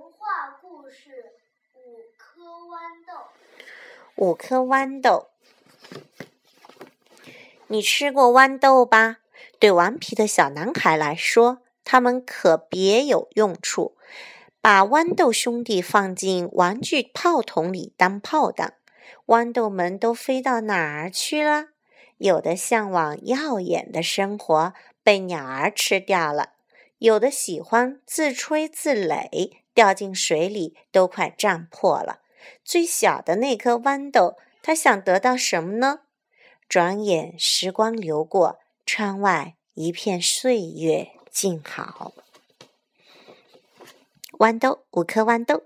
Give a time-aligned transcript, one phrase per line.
[0.00, 1.10] 童话故事
[1.78, 3.12] 《五颗豌豆》。
[4.16, 5.28] 五颗豌豆，
[7.66, 9.18] 你吃过豌豆吧？
[9.58, 13.94] 对顽皮的小男孩来说，它们可别有用处。
[14.62, 18.78] 把豌豆兄弟放进玩具炮筒里当炮弹，
[19.26, 21.66] 豌豆们都飞到哪儿去了？
[22.16, 24.72] 有的向往耀眼的生活，
[25.02, 26.54] 被鸟儿吃掉了；
[26.96, 32.20] 有的喜欢自吹自擂，掉进水里都快胀破了。
[32.64, 36.00] 最小的那颗豌豆，它想得到什么呢？
[36.68, 42.12] 转眼时光流过，窗外一片岁月静好。
[44.38, 45.64] 豌豆，五颗豌豆。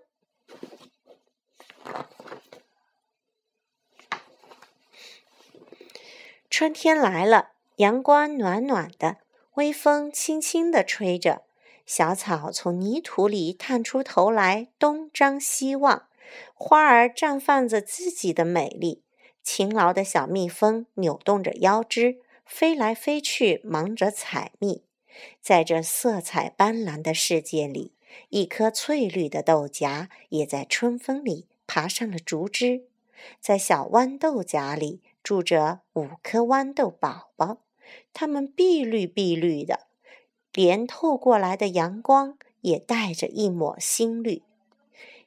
[6.50, 9.18] 春天来了，阳光暖暖的，
[9.54, 11.42] 微风轻轻地吹着，
[11.86, 16.08] 小草从泥土里探出头来，东张西望。
[16.54, 19.02] 花儿绽放着自己的美丽，
[19.42, 24.82] 勤劳的小蜜蜂扭动着腰肢，飞来飞去，忙着采蜜。
[25.40, 27.92] 在这色彩斑斓的世界里。
[28.28, 32.84] 一颗翠绿的豆荚也在春风里爬上了竹枝，
[33.40, 37.58] 在小豌豆荚里住着五颗豌豆宝宝，
[38.12, 39.88] 它们碧绿碧绿的，
[40.54, 44.42] 连透过来的阳光也带着一抹新绿。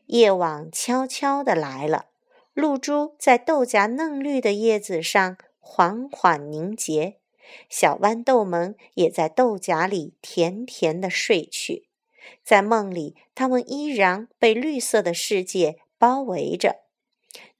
[0.07, 2.05] 夜晚悄悄地来了，
[2.53, 7.17] 露珠在豆荚嫩绿的叶子上缓缓凝结，
[7.69, 11.87] 小豌豆们也在豆荚里甜甜地睡去。
[12.43, 16.77] 在梦里，他们依然被绿色的世界包围着。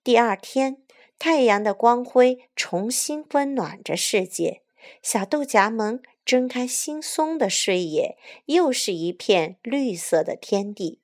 [0.04, 0.78] 第二天，
[1.20, 4.62] 太阳的光辉重新温暖着世界，
[5.02, 11.00] 小豆荚们睁开惺忪的睡眼，又是一片绿色的天地。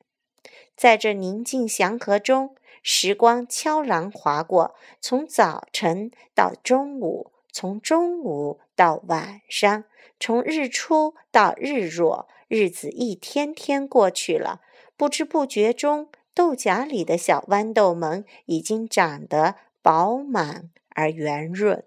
[0.75, 9.85] 在这宁静祥和中，时光悄然划过，从早晨到中午，从中午到晚上，
[10.19, 12.27] 从日出到日落。
[12.49, 14.61] 日子一天天过去了，
[14.95, 21.83] 不知不觉中，豆荚里的小豌豆们已经长得饱满而圆润。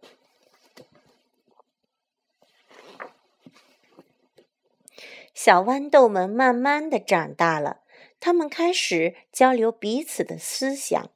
[5.36, 7.82] 小豌豆们慢慢的长大了，
[8.18, 11.10] 他们开始交流彼此的思想。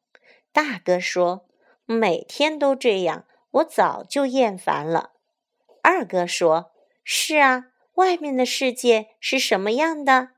[0.53, 1.47] 大哥说
[1.87, 5.13] ：“每天都这样，我早就厌烦了。”
[5.83, 6.73] 二哥说
[7.03, 10.33] ：“是啊。”外面的世界是什么样的？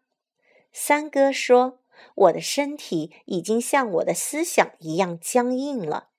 [0.72, 1.80] 三哥说
[2.14, 6.10] ：“我的身体已经像我的思想一样僵硬了。”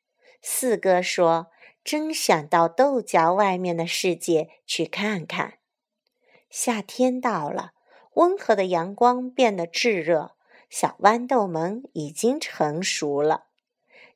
[0.43, 1.47] 四哥说
[1.81, 5.59] ：“真想到豆荚外面的世界去看看。”
[6.55, 7.71] 夏天到了，
[8.13, 10.35] 温和的阳光变得炙热，
[10.69, 13.45] 小豌豆们已经成熟了。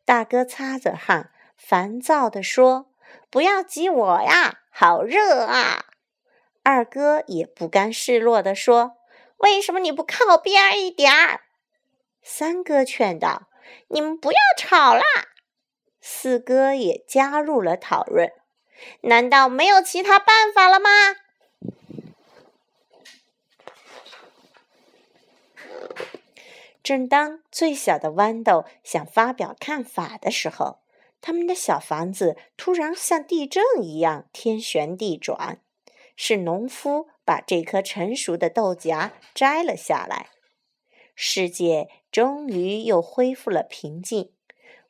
[0.05, 2.91] 大哥擦着汗，烦躁地说
[3.31, 5.85] ：“不要挤我呀，好热啊！”
[6.61, 8.97] 二哥也不甘示弱地说
[9.37, 11.41] ：“为什么你不靠边一点儿？”
[12.21, 13.47] 三哥劝道
[13.89, 15.01] ：“你们不要吵啦！”
[15.99, 18.31] 四哥也加入了讨论
[19.01, 20.89] ：“难道没有其他办法了吗？”
[26.87, 30.77] 正当最小的豌豆想发表看法的时候，
[31.19, 35.59] 他们的小房子突然像地震一样天旋地转。
[36.15, 40.29] 是农夫把这颗成熟的豆荚摘了下来，
[41.13, 44.31] 世界终于又恢复了平静。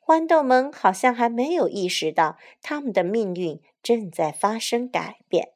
[0.06, 5.54] 豌豆们好像还没有意识到，他们的命运正在发生改变。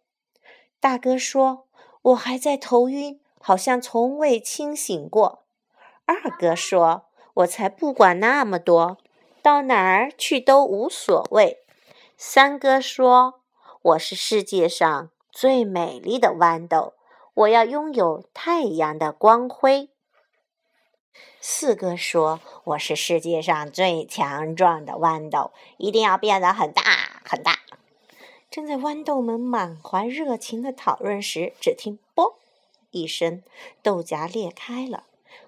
[0.80, 1.68] 大哥说
[2.02, 5.38] ：“我还在头晕，好像从未清醒过。”
[6.12, 8.98] 二哥说：“我才不管那么多，
[9.42, 11.58] 到哪儿去都无所谓。”
[12.16, 13.40] 三哥说
[13.82, 16.92] ：“我是世界上。”最美丽的豌豆，
[17.32, 19.88] 我要拥有太阳的光辉。
[21.40, 26.82] 四哥说：“我是世界上最强壮的豌豆，一定要变得很大
[27.24, 27.60] 很大。”
[28.50, 32.36] 正在豌豆们满怀热情的讨论时，只听“啵”
[32.92, 33.42] 一声，
[33.82, 35.04] 豆荚裂开了，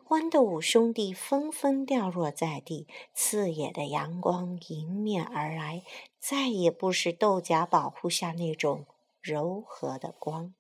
[0.09, 2.87] 豌豆五兄弟纷纷掉落在地。
[3.15, 5.83] 刺眼的阳光迎面而来，
[6.19, 8.87] 再也不是豆荚保护下那种。
[9.23, 10.53] 柔和的光，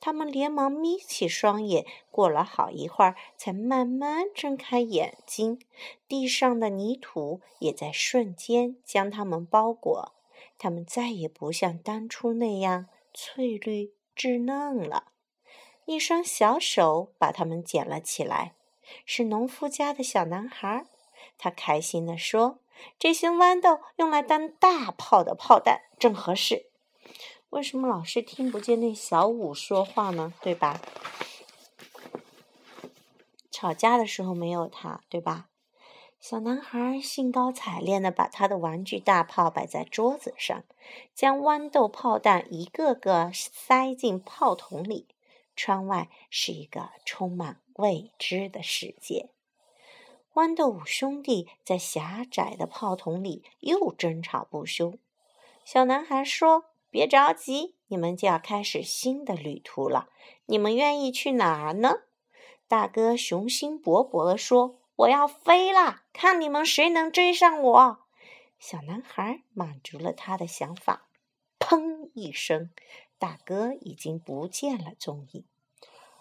[0.00, 5.60] 他们连忙眯起双眼，过了好一会儿，才慢慢睁开眼睛。
[6.08, 10.14] 地上的泥土也在瞬间将它们包裹，
[10.56, 15.08] 它们再也不像当初那样翠绿稚嫩了。
[15.84, 18.54] 一双小手把它们捡了起来，
[19.04, 20.86] 是农夫家的小男孩。
[21.38, 22.58] 他开心地说
[22.98, 26.66] ：“这些豌豆用来当大炮的炮弹，正合适。”
[27.50, 30.34] 为什么老是听不见那小五说话呢？
[30.40, 30.80] 对吧？
[33.50, 35.48] 吵架的时候没有他，对吧？
[36.18, 40.64] 小男孩兴高采烈地把他的玩具大炮摆在桌子上，
[41.14, 45.06] 将豌豆炮弹一个个塞进炮筒里。
[45.56, 49.30] 窗外是一个充满未知的世界。
[50.34, 54.98] 豌豆五兄弟在狭窄的炮筒里又争吵不休。
[55.64, 60.10] 小男孩说：“别着急，你们就要开始新的旅途了。
[60.44, 62.02] 你们愿意去哪儿呢？”
[62.68, 66.04] 大哥雄心勃勃地说：“我要飞啦！
[66.12, 67.98] 看你们谁能追上我。”
[68.60, 71.08] 小男孩满足了他的想法。
[71.58, 72.70] 砰一声，
[73.18, 75.44] 大哥已经不见了踪影。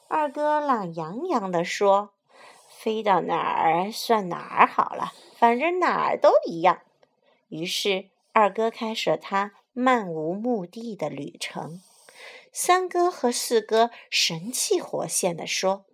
[0.07, 2.11] 二哥懒洋洋地说
[2.69, 6.81] ：“飞到哪儿算哪儿好了，反正哪儿都一样。”
[7.49, 11.81] 于是二哥开始了他漫无目的的旅程。
[12.51, 15.85] 三哥和四哥神气活现地说。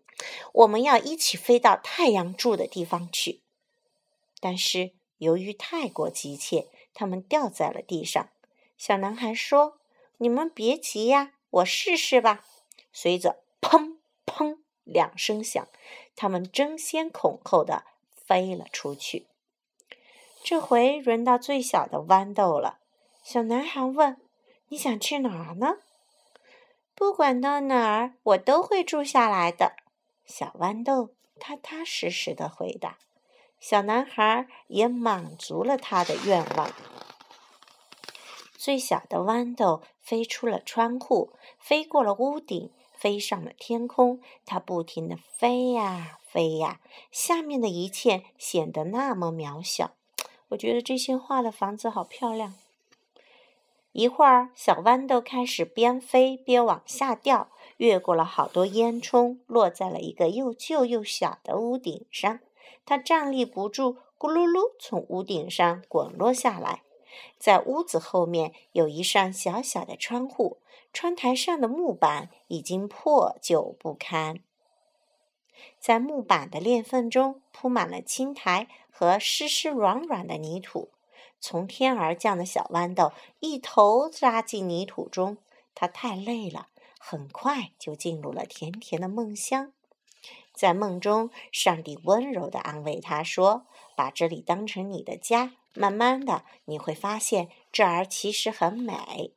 [0.53, 3.41] 我们要一起飞到太阳住的地方去，
[4.39, 8.29] 但是由于太过急切，他们掉在了地上。
[8.77, 9.79] 小男孩说
[10.21, 12.45] ：“你们别急呀，我试试吧。”
[12.93, 15.67] 随着“砰砰”两声响，
[16.15, 17.85] 他们争先恐后的
[18.15, 19.27] 飞了出去。
[20.43, 22.79] 这回轮到最小的豌豆了。
[23.23, 24.21] 小男孩问
[24.69, 25.77] ：“你想去哪儿呢
[26.93, 29.73] ？”“不管到哪儿，我都会住下来的。”
[30.23, 32.99] 小豌豆踏踏实实的回答，
[33.59, 36.71] 小男孩也满足了他的愿望。
[38.63, 44.21] 最小的豌豆飞出了窗户，飞过了屋顶，飞上了天空。
[44.45, 46.79] 它不停地飞呀飞呀，
[47.11, 49.93] 下面的一切显得那么渺小。
[50.49, 52.53] 我觉得这些画的房子好漂亮。
[53.93, 57.49] 一会儿，小豌豆开始边飞边往下掉。
[57.77, 62.39] 越过了好多烟囱，落在了一个又旧又小的屋顶上。
[62.85, 66.83] 它站立不住，咕噜噜从屋顶上滚落下来。
[67.37, 70.57] 在屋子后面有一扇小小的窗户，
[70.93, 74.39] 窗台上的木板已经破旧不堪，
[75.79, 80.89] 在木板的裂缝中铺满了青苔和湿湿软软的泥土。
[81.39, 85.37] 从天而降的小豌豆一头扎进泥土中，
[85.73, 86.67] 它太累了。
[87.03, 89.73] 很快就进入了甜甜的梦乡，
[90.53, 93.65] 在梦中，上帝温柔地安慰他说
[93.97, 99.33] ：“把这里当成你的家，慢慢的你会发现这儿其实很美。”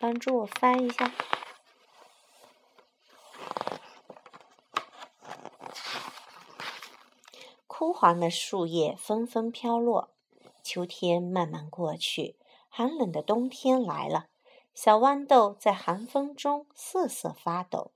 [0.00, 1.12] 帮助我翻一下。
[7.66, 10.10] 枯黄的树叶纷纷飘落，
[10.62, 12.36] 秋天慢慢过去，
[12.68, 14.26] 寒冷的冬天来了。
[14.74, 17.92] 小豌豆在寒风中瑟瑟发抖，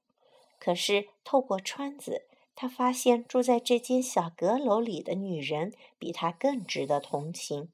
[0.59, 2.27] 可是透过窗子，
[2.57, 7.69] 他发现住在这间小阁楼里的女人比他更值得同情。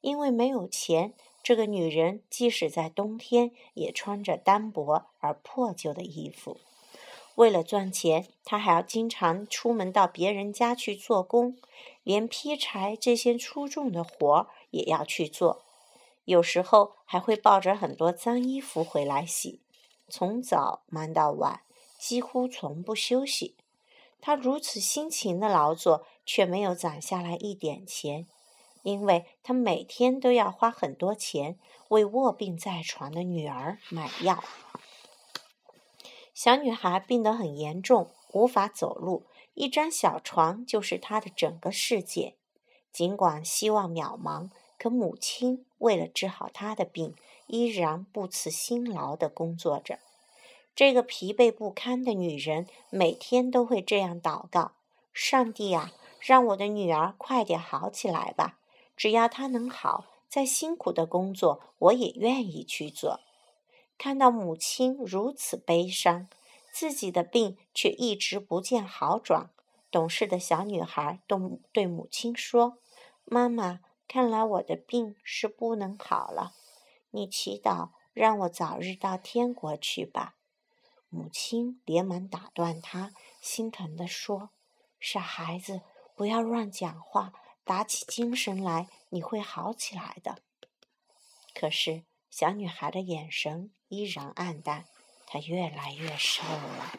[0.00, 1.14] 因为没有钱，
[1.44, 6.58] 这个女人即使在冬天也穿着单薄而破旧的衣服。
[7.36, 11.56] 为了赚钱，她还要经常出门到别人家去做工，
[12.02, 15.62] 连劈柴这些粗重的活儿也要去做。
[16.24, 19.60] 有时候还会抱着很多脏衣服回来洗，
[20.08, 21.62] 从早忙到晚，
[21.98, 23.56] 几乎从不休息。
[24.22, 28.26] 他如此辛勤的劳作，却没有攒下来一点钱，
[28.82, 34.42] 因为他每天都要花很多钱为卧病在床的女儿买药。
[36.32, 42.36] 小女孩病得很严重，无法走路，一张小床就是她的整个世界。
[42.90, 44.48] 尽管希望渺茫。
[44.78, 47.14] 可母亲为了治好他的病，
[47.46, 50.00] 依然不辞辛劳地工作着。
[50.74, 54.72] 这个疲惫不堪的女人每天都会这样祷告
[55.12, 58.58] ：“上帝啊，让我的女儿快点好起来吧！
[58.96, 63.20] 只要她能好，再辛苦的工作我也愿意去做。”
[63.98, 66.28] 看到母亲如此悲伤，
[66.72, 69.50] 自己的病却一直不见好转，
[69.90, 71.38] 懂事的小女孩对
[71.72, 72.78] 对母亲说
[73.24, 76.52] ：“妈妈。”看来我的病是不能好了，
[77.12, 80.34] 你祈祷让我早日到天国去吧。
[81.14, 84.48] 母亲连忙打断他，心疼地说
[84.98, 85.82] ：“傻孩子，
[86.16, 90.38] 不要乱讲话，打起精神来，你会好起来的。”
[91.54, 94.86] 可是小女孩的眼神依然暗淡，
[95.26, 96.98] 她越来越瘦了。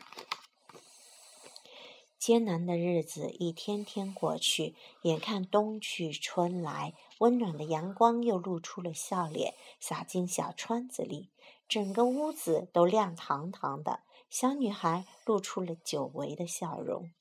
[2.19, 11.29] 艰难的日子一天天过去，眼看冬去春来，温暖的阳光又露出了笑脸，洒进小窗子里，
[11.67, 14.01] 整个屋子都亮堂堂的。
[14.29, 17.11] 小女孩露出了久违的笑容，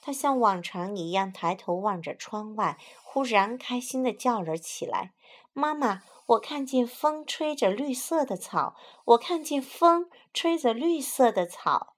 [0.00, 5.12] 她像往常一样抬头望着窗外，忽然开心地叫了起来
[5.52, 11.96] ：“妈妈，我看见风吹着绿色的草，我看见风吹着绿色的草。”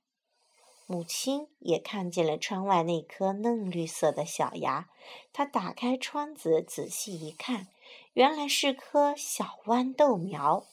[0.89, 4.89] 母亲也看见了窗外那颗嫩绿色的小芽，
[5.35, 7.69] 她打开窗子仔细一看，
[8.15, 10.65] 原来是棵小豌豆苗。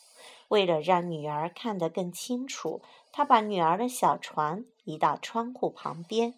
[0.50, 6.36] 为了让女儿看得更清楚，她把女儿的小床移到窗户旁边。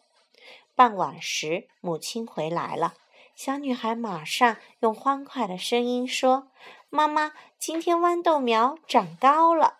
[0.75, 2.93] 傍晚时，母亲回来了，
[3.35, 6.51] 小女孩马上用欢快的声音说
[6.89, 9.79] ：“妈妈，今天豌豆苗长高了，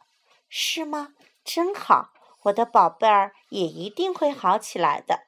[0.50, 1.14] 是吗？
[1.44, 2.10] 真好。”
[2.46, 5.28] 我的宝贝儿也一定会好起来的，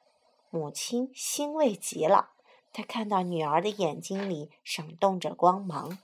[0.50, 2.30] 母亲欣慰极了。
[2.72, 5.96] 她看到女儿的眼睛里闪动着光芒，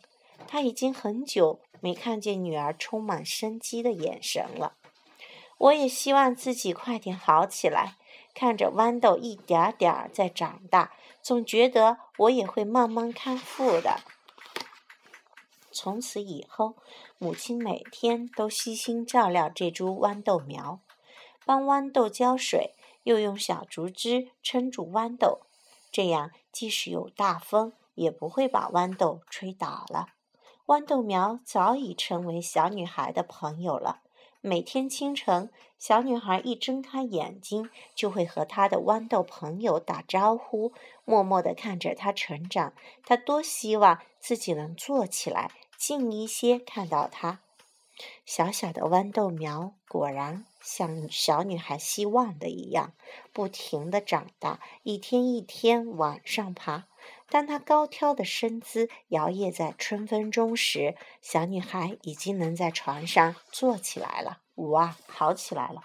[0.46, 4.74] 他已经很久没看见女儿充满生机的眼神了。
[5.58, 7.96] 我也希望自己快点好起来，
[8.34, 10.92] 看着豌豆一点点儿在长大，
[11.22, 14.00] 总觉得我也会慢慢康复的。
[15.70, 16.76] 从此以后，
[17.18, 20.80] 母亲每天都悉心照料这株豌豆苗。
[21.46, 25.40] 帮豌豆浇水，又用小竹枝撑住豌豆，
[25.90, 30.08] 这样即使有大风，也不会把豌豆吹倒了。
[30.70, 34.02] 豌豆苗早已成为小女孩的朋友了。
[34.40, 35.50] 每天清晨，
[35.80, 40.72] 小女孩一睁开眼睛，就会和她的豌豆朋友打招呼，
[41.04, 42.72] 默默地看着它成长。
[43.04, 47.40] 她多希望自己能坐起来，近一些看到它。
[48.24, 52.92] 小小的豌豆苗果然像小女孩希望的一样，
[53.32, 56.84] 不停地长大，一天一天往上爬。
[57.28, 64.40] 当她高挑的身姿摇曳在春风中时，小女孩已经能在床上坐起来了。
[64.56, 65.82] 哇，好起来了！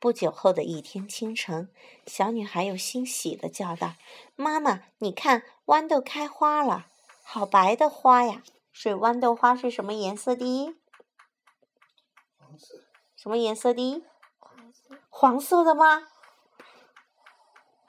[0.00, 1.68] 不久后的一天清晨，
[2.06, 3.94] 小女孩又欣喜地叫道
[4.34, 6.86] ：“妈妈，你看，豌豆开花了，
[7.22, 8.42] 好白的花呀！”
[8.72, 10.74] 水豌豆花是什么颜色的？
[12.38, 12.82] 黄色。
[13.14, 14.02] 什么颜色的？
[14.38, 14.98] 黄色。
[15.10, 16.08] 黄色的吗？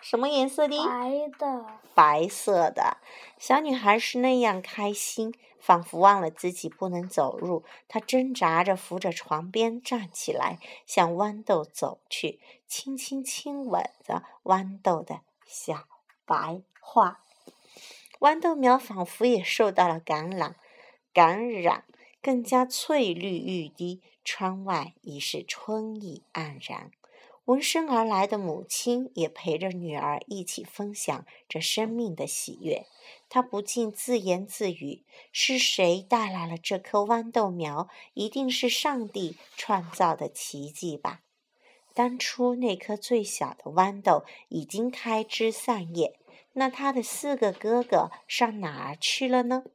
[0.04, 0.78] 什么颜色的？
[0.86, 1.66] 白的。
[1.96, 2.98] 白色的。
[3.40, 7.64] 小女孩是那样开心，仿佛忘了自己不能走路。
[7.88, 15.86] 她挣扎着扶着床边站起来，向豌豆走去，轻轻亲吻着豌豆的小
[16.26, 17.22] 白花。
[18.20, 20.58] 豌豆苗仿佛也受到了感染。
[21.14, 21.86] 感染
[22.22, 26.92] 更加翠绿欲滴，窗外已是春意盎然。
[27.46, 32.86] 闻声而来的母亲也陪着女儿一起分享这生命的喜悦。
[33.28, 37.90] 她不禁自言自语：“是谁带来了这颗豌豆苗？
[38.14, 41.20] 一定是上帝创造的奇迹吧！”
[41.94, 46.18] 当初那颗最小的豌豆已经开枝散叶，
[46.54, 49.66] 那他的四个哥哥上哪儿去了呢？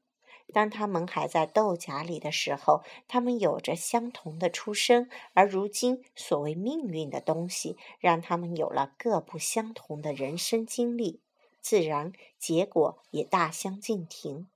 [0.53, 11.21] 当他们还在豆荚里的时候，他们有着相同的出生，而如今所谓命运的东西，让他们有了各不相同的人生经历，
[11.61, 14.49] 自然结果也大相径庭。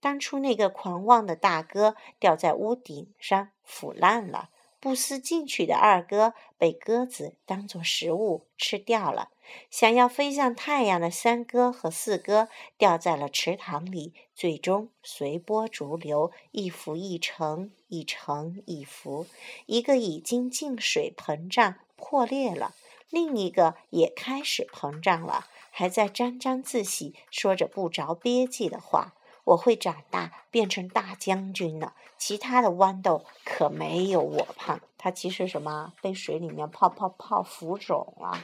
[0.00, 4.50] 当初那个狂妄的大哥掉在屋顶上腐烂了。
[4.78, 9.30] 不思进取的二哥被鸽子当作食物吃掉了，
[9.70, 19.26] 想要飞向太阳的三哥和四哥掉在了池塘里，最终随波逐流，一浮一沉，一沉一浮。
[19.64, 22.74] 一个已经进水膨胀破裂了，
[23.10, 29.14] 另一个也开始膨胀了，还在沾沾自喜，说着不着边际的话。
[29.46, 31.92] 我会长大，变成大将军的。
[32.18, 34.80] 其他的豌豆可没有我胖。
[34.98, 35.92] 它其实什么？
[36.02, 38.42] 被水里面泡泡泡浮肿了。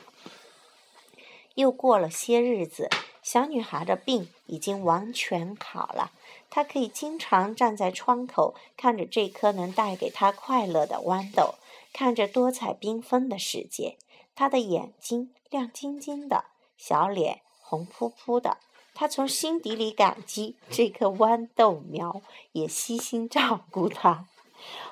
[1.54, 2.88] 又过了些日子，
[3.22, 6.12] 小女孩的病已经完全好了。
[6.48, 11.56] 她可以经常站在窗口，看着这颗能带给她快乐的豌豆，
[11.92, 13.98] 看着多彩缤纷的世界。
[14.34, 16.44] 她的眼睛亮晶晶的，
[16.76, 18.58] 小脸红扑扑的。
[18.94, 22.22] 他从心底里感激这颗豌豆苗，
[22.52, 24.28] 也悉心照顾它。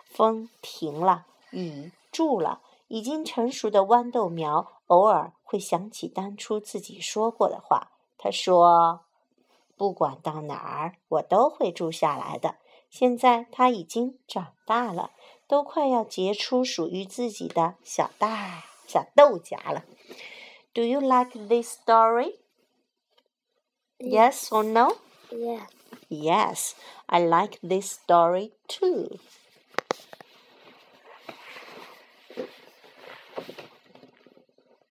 [0.04, 7.92] 风停了，雨住了，已经成熟的豌豆苗偶尔会想起当初自己说过的话。
[8.19, 9.02] 他说
[9.76, 12.57] ：“不管到哪儿，我都会住下来的。”
[12.90, 15.12] 现在他已经长大了，
[15.47, 19.85] 都快要结出属于自己的小大小豆荚了。
[20.75, 22.38] Do you like this story?
[24.00, 24.97] Yes or no?
[25.30, 25.66] Yeah.
[26.11, 26.75] Yes,
[27.09, 29.19] I like this story too.